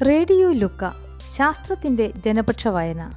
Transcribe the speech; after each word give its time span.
Radio 0.00 0.52
ലുക്ക 0.52 0.90
ശാസ്ത്രത്തിന്റെ 1.36 2.12
ജനപക്ഷ 2.16 2.68
വായന. 2.68 3.12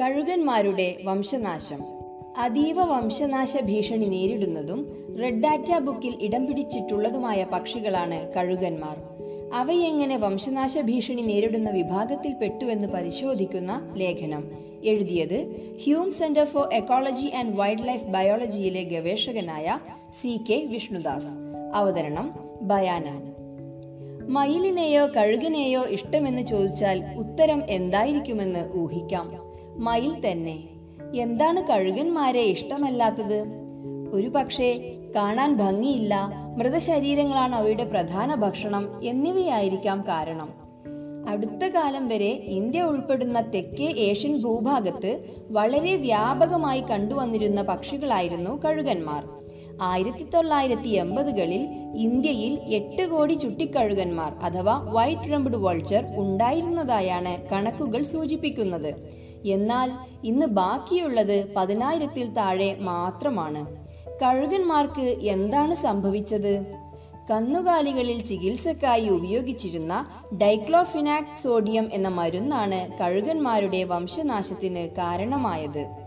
കഴുകന്മാരുടെ 0.00 1.00
വംശനാശം. 1.04 2.01
അതീവ 2.42 2.84
വംശനാശ 2.84 3.56
ഭീഷണി 3.56 4.04
നേരിടുന്നതും 4.04 4.92
റെഡ് 5.22 5.42
ഡാറ്റ 5.42 5.78
ബുക്കിൽ 5.78 6.14
ഇടം 6.20 6.46
പിടിച്ചിട്ടുള്ളതുമായ 6.46 7.46
പക്ഷികളാണ് 7.52 8.32
കഴുകന്മാർ. 8.34 8.96
അവയെങ്ങനെ 9.54 10.16
വംശനാശ 10.16 10.78
ഭീഷണി 10.78 11.22
നേരിടുന്ന 11.22 11.70
വിഭാഗത്തിൽ 11.70 12.32
പെട്ടുവെന്ന് 12.32 12.88
പരിശോധിക്കുന്ന 12.88 13.92
ലേഖനം. 13.96 14.44
എഴുതിയത് 14.84 15.56
Hume 15.84 16.12
centre 16.12 16.44
for 16.44 16.74
ecology 16.74 17.28
and 17.28 17.56
wildlife 17.88 18.04
ബയോളജിയിലെ 18.04 18.82
ഗവേഷകനായ 18.82 19.78
സി 20.14 20.40
കെ 20.50 20.54
വിഷ്ണുദാസ്. 20.54 21.26
അവതരണം 21.74 22.34
ബയാന 22.62 23.20
മയിലിനെയോ 24.28 25.06
കഴുകനെയോ 25.06 25.82
ഇഷ്ടമെന്ന് 25.84 26.42
ചോദിച്ചാൽ 26.42 27.04
ഉത്തരം 27.18 27.62
എന്തായിരിക്കുമെന്ന് 27.68 28.78
ഊഹിക്കാം. 28.78 29.32
മയിൽ 29.76 30.30
തന്നെ. 30.30 30.58
എന്താണ് 31.16 31.64
കഴുകന്മാരെ 31.68 32.40
ഇഷ്ടമല്ലാത്തത്? 32.40 33.44
ഒരു 34.12 34.28
പക്ഷേ 34.28 34.94
കാണാൻ 35.16 35.56
ഭംഗിയില്ല 35.56 36.32
മൃതശരീരങ്ങളാണ് 36.58 37.54
അവയുടെ 37.54 37.84
പ്രധാന 37.84 38.34
ഭക്ഷണം 38.34 39.00
എന്നിവയായിരിക്കാം 39.04 40.04
കാരണം. 40.08 40.48
അടുത്ത 41.28 41.64
കാലം 41.64 42.08
വരെ 42.08 42.30
ഇന്ത്യ 42.30 42.82
ഉൾപ്പെടുന്ന 42.82 43.40
തെക്കേ 43.40 43.84
ഏഷ്യൻ 43.84 44.42
ഭൂഭാഗത്ത് 44.42 45.24
വളരെ 45.50 45.96
വ്യാപകമായി 45.96 46.80
കണ്ടുവന്നിരുന്ന 46.80 47.62
പക്ഷികളായിരുന്നു 47.62 48.62
കഴുകന്മാർ. 48.64 49.24
ആയിരത്തി 49.82 50.24
തൊള്ളായിരത്തി 50.24 50.88
എൺപതുകളിൽ 50.88 51.68
ഇന്ത്യയിൽ 51.96 52.74
എട്ട് 52.74 53.10
കോടി 53.10 53.34
ചുട്ടിക്കഴുകന്മാർ 53.34 54.32
അഥവാ 54.42 54.88
വൈറ്റ് 54.92 55.32
റംബ്ഡ് 55.32 55.56
വൾച്ചർ 55.56 56.04
ഉണ്ടായിരുന്നതായാണ് 56.16 57.48
കണക്കുകൾ 57.52 58.02
സൂചിപ്പിക്കുന്നത്. 58.02 59.21
എന്നാൽ 59.46 59.92
ഇന്ന് 60.24 60.46
ബാക്കിയുള്ളത് 60.46 61.54
പതിനായിരത്തിൽ 61.56 62.32
താഴെ 62.32 62.76
മാത്രമാണ്. 62.80 63.66
കഴുകന്മാർക്ക് 64.22 65.16
എന്താണ് 65.22 65.74
സംഭവിച്ചത്? 65.74 66.82
കന്നുകാലികളിൽ 67.30 68.26
ചികിത്സക്കായി 68.26 69.08
ഉപയോഗിച്ചിരുന്ന 69.08 70.06
ഡൈക്ലോഫിനാക് 70.42 71.42
സോഡിയം 71.42 71.90
എന്ന 71.92 72.08
മരുന്നാണ് 72.08 72.98
കഴുകന്മാരുടെ 72.98 73.84
വംശനാശത്തിന് 73.84 74.88
കാരണമായത്. 74.88 76.01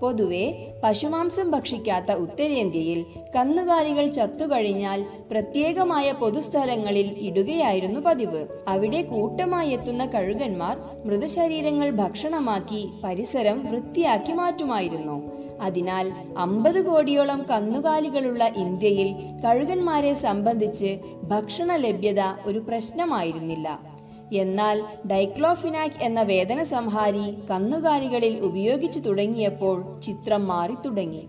പൊതുവെ 0.00 0.72
പശുമാംസം 0.84 1.50
ഭക്ഷിക്കാത്ത 1.50 2.12
ഉത്തരേന്ത്യയിൽ 2.12 3.04
കന്നുകാലികൾ 3.36 4.10
ചത്തുകഴിഞ്ഞാൽ 4.10 5.04
പ്രത്യേകമായ 5.30 6.12
പൊതുസ്ഥലങ്ങളിൽ 6.12 7.16
ഇടുകയായിരുന്നു 7.18 8.00
പതിവ്. 8.00 8.46
അവിടെ 8.68 9.02
കൂട്ടമായി 9.02 9.70
എത്തുന്ന 9.70 10.06
കഴുകന്മാർ 10.06 10.78
മൃതശരീരങ്ങൾ 11.04 11.90
ഭക്ഷണമാക്കി 11.90 12.88
പരിസരം 13.04 13.70
വൃത്തിയാക്കി 13.70 14.32
മാറ്റുമായിരുന്നു. 14.32 15.40
അതിനാൽ 15.60 16.12
അമ്പത് 16.38 16.86
കോടിയോളം 16.86 17.46
കന്നുകാലികളുള്ള 17.50 18.44
ഇന്ത്യയിൽ 18.56 19.14
കഴുകന്മാരെ 19.44 20.14
സംബന്ധിച്ച് 20.14 20.98
ഭക്ഷണ 21.22 21.76
ലഭ്യത 21.76 22.20
ഒരു 22.46 22.58
പ്രശ്നമായിരുന്നില്ല. 22.58 23.89
എന്നാൽ 24.32 24.80
ഡൈക്ലോഫിനാക് 25.06 26.02
എന്ന 26.02 26.22
വേദന 26.22 26.62
സംഹാരി 26.62 27.34
കന്നുകാലികളിൽ 27.50 28.38
ഉപയോഗിച്ചു 28.40 29.00
തുടങ്ങിയപ്പോൾ 29.00 30.00
ചിത്രം 30.02 30.46
മാറി 30.46 30.74
തുടങ്ങി 30.84 31.28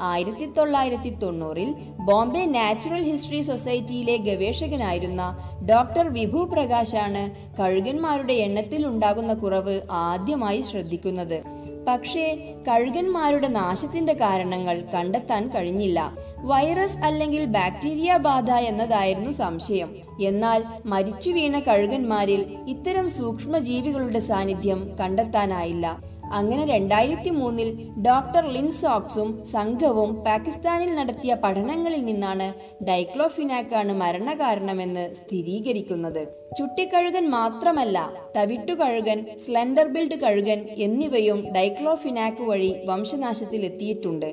ആയിരത്തി 0.00 0.52
തൊള്ളായിരത്തി 0.56 1.16
തൊണ്ണൂറിൽ 1.22 1.74
ബോംബെ 1.98 2.44
നാച്ചുറൽ 2.44 3.02
ഹിസ്റ്ററി 3.02 3.40
സൊസൈറ്റിയിലെ 3.40 4.16
ഗവേഷകനായിരുന്ന 4.16 5.22
ഡോക്ടർ 5.64 6.08
വിഭു 6.08 6.48
പ്രകാശാണ് 6.52 7.30
കഴുകന്മാരുടെ 7.60 8.32
എണ്ണത്തിൽ 8.32 8.86
ഉണ്ടാകുന്ന 8.86 9.34
കുറവ് 9.34 9.80
ആദ്യമായി 9.90 10.62
ശ്രദ്ധിക്കുന്നത്. 10.62 11.61
പക്ഷേ 11.88 12.54
കഴുകന്മാരുടെ 12.68 13.48
നാശത്തിന്റെ 13.48 14.12
കാരണങ്ങൾ 14.12 14.84
കണ്ടെത്താൻ 14.94 15.48
കഴിഞ്ഞില്ല. 15.48 16.12
വൈറസ് 16.38 16.98
അല്ലെങ്കിൽ 16.98 17.44
ബാക്ടീരിയ 17.44 18.16
ബാധ 18.16 18.50
എന്നതായിരുന്നു 18.50 19.30
സംശയം. 19.30 19.94
എന്നാൽ 20.22 20.64
മരിച്ചു 20.86 21.30
വീണ 21.30 21.58
കഴുകന്മാരിൽ 21.58 22.56
ഇത്തരം 22.68 23.10
സൂക്ഷ്മജീവികളുടെ 23.10 24.18
സാന്നിധ്യം 24.18 24.98
കണ്ടെത്താനായില്ല. 25.00 26.11
അങ്ങനെ 26.32 26.64
രണ്ടായിരത്തി 26.66 27.30
മൂന്നിൽ 27.30 27.68
ഡോക്ടർ 28.06 28.44
ലിൻസോക്സും 28.44 29.44
സംഘവും 29.44 30.24
പാകിസ്ഥാനിൽ 30.24 30.94
നടത്തിയ 30.94 31.34
പഠനങ്ങളിൽ 31.34 32.04
നിന്നാണ് 32.04 32.46
ഡൈക്ലോഫിനാക്കാണ് 32.84 33.92
മരണകാരണമെന്ന് 33.92 35.14
സ്ഥിരീകരിക്കുന്നത്. 35.14 36.22
ചുട്ടിക്കഴുകൻ 36.58 37.30
മാത്രമല്ല 37.30 37.98
തവിട്ടുകഴുകൻ 38.36 39.26
സ്ലെൻഡർ 39.38 39.86
ബിൽഡ് 39.86 40.14
കഴുകൻ 40.14 40.66
എന്നിവയും 40.78 41.54
ഡൈക്ലോഫിനാക്ക് 41.54 42.42
വഴി 42.42 42.72
വംശനാശത്തിലെത്തിയിട്ടുണ്ട്. 42.86 44.30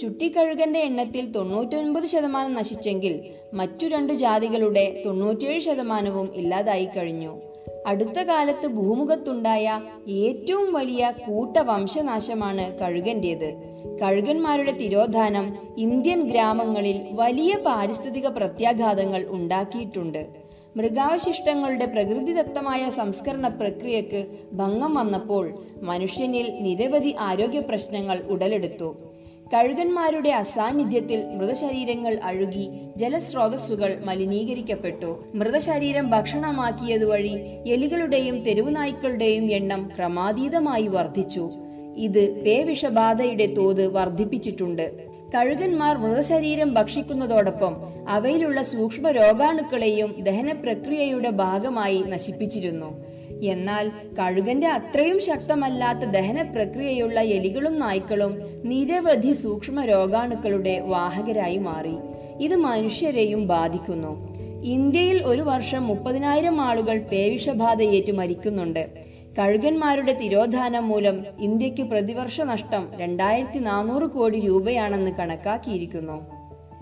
ചുട്ടിക്കഴുകന്റെ 0.00 0.80
എണ്ണത്തിൽ 0.80 1.32
തൊണ്ണൂറ്റൊൻപത് 1.32 2.06
ശതമാനം 2.06 2.54
നശിച്ചെങ്കിൽ 2.54 3.14
മറ്റു 3.54 3.86
രണ്ടു 3.86 4.12
ജാതികളുടെ 4.12 5.02
തൊണ്ണൂറ്റിയേഴ് 5.06 5.60
ശതമാനവും 5.60 6.28
ഇല്ലാതായി 6.36 6.88
കഴിഞ്ഞു. 6.96 7.34
അടുത്ത 7.86 8.22
കാലത്ത് 8.22 8.66
ഭൂമുഖത്തുണ്ടായ 8.66 9.80
ഏറ്റവും 10.08 10.72
വലിയ 10.72 11.12
കൂട്ടവംശനാശമാണ് 11.26 12.78
കഴുകന്റേത്. 12.78 13.54
കഴുകന്മാരുടെ 14.02 14.72
തിരോധാനം 14.72 15.54
ഇന്ത്യൻ 15.78 16.22
ഗ്രാമങ്ങളിൽ 16.22 17.00
വലിയ 17.12 17.56
പാരിസ്ഥിതിക 17.56 18.26
പ്രത്യാഘാതങ്ങൾ 18.26 19.26
ഉണ്ടാക്കിയിട്ടുണ്ട്. 19.28 20.26
മൃഗാവശിഷ്ടങ്ങളുടെ 20.76 21.86
പ്രകൃതിദത്തമായ 21.86 22.90
സംസ്കരണ 22.90 23.48
പ്രക്രിയക്ക് 23.48 24.26
ഭംഗം 24.52 24.94
വന്നപ്പോൾ 24.94 25.54
മനുഷ്യനിൽ 25.82 26.56
നിരവധി 26.60 27.14
ആരോഗ്യ 27.18 27.60
പ്രശ്നങ്ങൾ 27.60 28.22
ഉടലെടുത്തു. 28.28 29.05
കഴുകന്മാരുടെ 29.52 30.30
അസാന്നിധ്യത്തിൽ 30.30 31.24
മൃതശരീരങ്ങൾ 31.36 32.18
അഴുകി 32.22 32.70
ജലസ്രോതസ്സുകൾ 32.96 34.02
മലിനീകരിക്കപ്പെട്ടു. 34.04 35.24
മൃതശരീരം 35.34 36.10
ഭക്ഷണമാക്കിയതുവഴി 36.10 37.34
എലികളുടെയും 37.66 38.42
തെരുവുനായ്ക്കളുടെയും 38.42 39.50
എണ്ണം 39.52 39.90
ക്രമാതീതമായി 39.96 40.86
വർദ്ധിച്ചു. 40.86 41.50
ഇത് 41.96 42.42
പേവിഷബാധയുടെ 42.42 43.46
തോത് 43.46 43.86
വർദ്ധിപ്പിച്ചിട്ടുണ്ട്. 43.86 45.06
കഴുകന്മാർ 45.34 45.96
മൃതശരീരം 45.96 46.74
ഭക്ഷിക്കുന്നതോടൊപ്പം 46.74 47.76
അവയിലുള്ള 48.08 48.62
സൂക്ഷ്മ 48.62 49.10
രോഗാണുക്കളെയും 49.10 50.14
ദഹന 50.18 50.52
പ്രക്രിയയുടെ 50.52 51.30
ഭാഗമായി 51.30 52.02
നശിപ്പിച്ചിരുന്നു. 52.08 53.15
എന്നാൽ 53.44 53.90
കഴുകന്റെ 54.18 54.66
അത്രയും 54.66 55.20
ശക്തമല്ലാത്ത 55.20 55.98
ദഹന 55.98 56.42
പ്രക്രിയയുള്ള 56.42 57.20
എലികളും 57.20 57.78
നായ്ക്കളും 57.78 58.42
നിരവധി 58.64 59.32
സൂക്ഷ്മ 59.32 59.84
രോഗാണുക്കളുടെ 59.84 60.80
വാഹകരായി 60.80 61.56
മാറി. 61.56 61.94
ഇത് 62.40 62.56
മനുഷ്യരെയും 62.56 63.46
ബാധിക്കുന്നു. 63.46 64.36
ഇന്ത്യയിൽ 64.62 65.22
ഒരു 65.24 65.42
വർഷം 65.42 65.86
മുപ്പതിനായിരം 65.86 66.60
ആളുകൾ 66.60 66.98
പേവിഷബാധയേറ്റ് 66.98 68.12
മരിക്കുന്നുണ്ട്. 68.12 68.90
കഴുകന്മാരുടെ 69.38 70.12
തിരോധാനം 70.12 70.88
മൂലം 70.88 71.24
ഇന്ത്യയ്ക്ക് 71.38 71.82
പ്രതിവർഷ 71.82 72.40
നഷ്ടം 72.40 72.88
രണ്ടായിരത്തി 72.96 73.58
നാനൂറ് 73.58 74.02
കോടി 74.02 74.40
രൂപയാണെന്ന് 74.40 75.10
കണക്കാക്കിയിരിക്കുന്നു. 75.10 76.26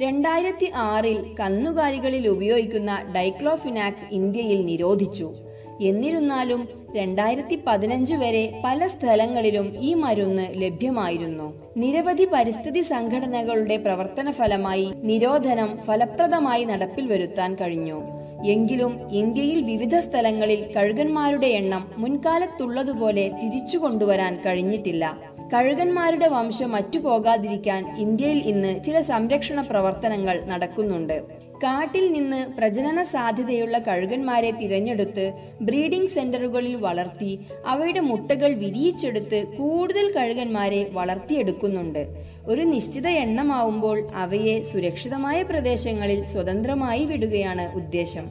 രണ്ടായിരത്തി 0.03 0.73
ആറിൽ 0.75 1.35
കന്നുകാലികളിൽ 1.41 2.29
ഉപയോഗിക്കുന്ന 2.29 3.13
ഡൈക്ലോഫിനാക് 3.17 3.95
ഇന്ത്യയിൽ 4.11 4.67
നിരോധിച്ചു. 4.67 5.35
എന്നിരുന്നാലും 5.81 6.69
രണ്ടായിരത്തി 6.97 7.59
പതിനഞ്ച് 7.67 8.15
വരെ 8.15 8.63
പല 8.65 8.87
സ്ഥലങ്ങളിലും 8.87 9.75
ഈ 9.81 9.95
മരുന്ന് 9.95 10.49
ലഭ്യമായിരുന്നു. 10.53 11.55
നിരവധി 11.77 12.29
പരിസ്ഥിതി 12.33 12.81
സംഘടനകളുടെ 12.81 13.77
പ്രവർത്തന 13.77 14.31
ഫലമായി 14.31 14.93
നിരോധനം 15.03 15.81
ഫലപ്രദമായി 15.81 16.65
നടപ്പിൽ 16.65 17.07
വരുത്താൻ 17.07 17.55
കഴിഞ്ഞു. 17.55 18.03
എങ്കിലും 18.45 19.11
ഇന്ത്യയിൽ 19.11 19.63
വിവിധ 19.63 19.99
സ്ഥലങ്ങളിൽ 19.99 20.73
കഴുകന്മാരുടെ 20.77 21.47
എണ്ണം 21.47 21.91
മുൻകാലത്തുള്ളതുപോലെ 21.97 23.31
തിരിച്ചു 23.43 23.79
കൊണ്ടുവരാൻ 23.79 24.43
കഴിഞ്ഞിട്ടില്ല. 24.47 25.19
കഴുകന്മാരുടെ 25.55 26.29
വംശം 26.29 26.71
മറ്റു 26.71 26.99
പോകാതിരിക്കാൻ 26.99 27.97
ഇന്ത്യയിൽ 27.99 28.39
ഇന്ന് 28.39 28.85
ചില 28.85 29.01
സംരക്ഷണ 29.01 29.61
പ്രവർത്തനങ്ങൾ 29.61 30.43
നടക്കുന്നുണ്ട്. 30.47 31.23
കാട്ടിൽ 31.65 32.13
നിന്ന് 32.13 32.53
പ്രജനന 32.57 33.03
സാധ്യതയുള്ള 33.03 33.79
കഴുകന്മാരെ 33.79 34.51
തിരഞ്ഞെടുത്ത് 34.51 35.33
ബ്രീഡിംഗ് 35.63 36.09
സെന്ററുകളിൽ 36.09 36.75
വളർത്തി 36.77 37.41
അവയുടെ 37.67 38.01
മുട്ടകൾ 38.01 38.55
വിരിയിച്ചെടുത്ത് 38.55 39.47
കൂടുതൽ 39.59 40.13
കഴുകന്മാരെ 40.17 40.91
വളർത്തിയെടുക്കുന്നുണ്ട്. 40.93 42.03
ഒരു 42.47 42.61
നിശ്ചിത 42.61 43.09
എണ്ണമാവുമ്പോൾ 43.09 44.09
അവയെ 44.15 44.63
സുരക്ഷിതമായ 44.63 45.43
പ്രദേശങ്ങളിൽ 45.43 46.25
സ്വതന്ത്രമായി 46.25 47.05
വിടുകയാണ് 47.05 47.75
ഉദ്ദേശം. 47.75 48.27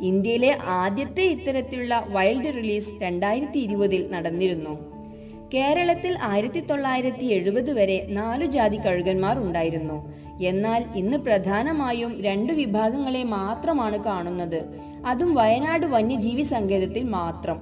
ഇന്ത്യയിലെ 0.00 0.58
ആദ്യത്തെ 0.66 1.22
ഇത്തരത്തിലുള്ള 1.22 2.06
വൈൽഡ് 2.08 2.54
റിലീസ് 2.54 2.92
രണ്ടായിരത്തി 3.02 3.58
ഇരുപതിൽ 3.58 4.08
നടന്നിരുന്നു. 4.10 5.01
കേരളത്തിൽ 5.54 6.18
ആയിരത്തി 6.22 6.60
തൊള്ളായിരത്തി 6.60 7.24
എഴുപത് 7.24 7.72
വരെ 7.72 8.06
നാലു 8.10 8.46
ജാതി 8.46 8.76
കഴുകന്മാർ 8.76 9.38
ഉണ്ടായിരുന്നു. 9.38 10.12
എന്നാൽ 10.42 10.84
ഇന്ന് 10.96 11.18
പ്രധാനമായും 11.18 12.22
രണ്ടു 12.22 12.52
വിഭാഗങ്ങളെ 12.52 13.22
മാത്രമാണ് 13.22 14.04
കാണുന്നത്. 14.04 14.62
അതും 15.06 15.34
വയനാട് 15.34 15.86
വന്യജീവി 15.86 16.42
സങ്കേതത്തിൽ 16.42 17.02
മാത്രം. 17.02 17.60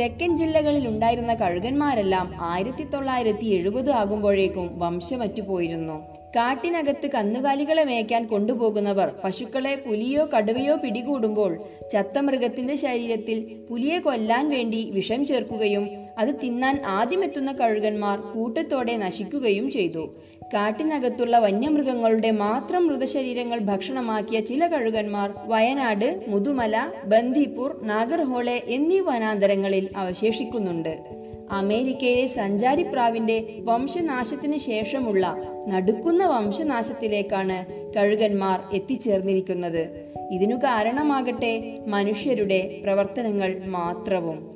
തെക്കൻ 0.00 0.36
ജില്ലകളിൽ 0.36 0.88
ഉണ്ടായിരുന്ന 0.88 1.34
കഴുകന്മാരെല്ലാം 1.34 2.34
ആയിരത്തി 2.40 2.82
തൊള്ളായിരത്തി 2.82 3.44
എഴുപത് 3.44 3.90
ആകുമ്പോഴേക്കും 3.90 4.78
വംശമറ്റു 4.78 5.42
പോയിരുന്നു 5.42 6.23
കാട്ടിനകത്ത് 6.36 7.06
കന്നുകാലികളെ 7.06 7.84
മേയ്ക്കാൻ 7.84 8.26
കൊണ്ടുപോകുന്നവർ 8.26 9.10
പശുക്കളെ 9.24 9.74
പുലിയോ 9.74 10.26
കടുവയോ 10.26 10.76
പിടികൂടുമ്പോൾ 10.76 11.58
ചത്ത 11.92 12.18
മൃഗത്തിന്റെ 12.18 12.74
ശരീരത്തിൽ 12.74 13.56
പുലിയെ 13.70 13.98
കൊല്ലാൻ 13.98 14.50
വേണ്ടി 14.50 14.90
വിഷം 14.90 15.26
ചേർക്കുകയും 15.26 15.90
അത് 16.18 16.28
തിന്നാൻ 16.42 16.82
ആദ്യമെത്തുന്ന 16.86 17.52
കഴുകന്മാർ 17.52 18.20
കൂട്ടത്തോടെ 18.20 18.96
നശിക്കുകയും 18.96 19.70
ചെയ്തു. 19.70 20.14
കാട്ടിനകത്തുള്ള 20.54 21.38
വന്യമൃഗങ്ങളുടെ 21.38 22.30
മാത്രം 22.30 22.86
മൃതശരീരങ്ങൾ 22.86 23.58
ഭക്ഷണമാക്കിയ 23.58 24.40
ചില 24.40 24.66
കഴുകന്മാർ 24.66 25.34
വയനാട് 25.44 26.24
മുതുമല 26.28 26.90
ബന്ദിപ്പൂർ 27.04 27.80
നാഗർഹോളെ 27.82 28.62
എന്നീ 28.66 29.00
വനാന്തരങ്ങളിൽ 29.00 29.88
അവശേഷിക്കുന്നുണ്ട്. 29.96 31.23
അമേരിക്കയിലെ 31.50 32.26
സഞ്ചാരിപ്രാവിന്റെ 32.26 33.54
വംശനാശത്തിന് 33.64 34.58
ശേഷമുള്ള 34.58 35.36
നടുക്കുന്ന 35.68 36.26
വംശനാശത്തിലേക്കാണ് 36.26 37.92
കഴുകന്മാർ 37.96 38.60
എത്തിച്ചേർന്നിരിക്കുന്നത്. 38.72 40.12
ഇതിനു 40.30 40.56
കാരണമാകട്ടെ 40.56 41.84
മനുഷ്യരുടെ 41.86 42.80
പ്രവർത്തനങ്ങൾ 42.84 43.62
മാത്രവും. 43.66 44.50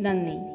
നന്ദി. 0.00 0.54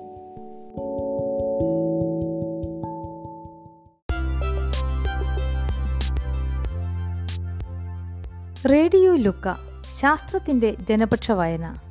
റേഡിയോ 8.68 9.16
ലുക്ക 9.16 9.56
ശാസ്ത്രത്തിന്റെ 10.00 10.76
ജനപക്ഷ 10.90 11.32
വായന. 11.32 11.89